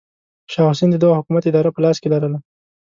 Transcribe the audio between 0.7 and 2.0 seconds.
حسین د دغه حکومت اداره په لاس